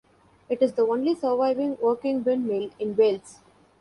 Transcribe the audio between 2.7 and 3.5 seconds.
in Wales.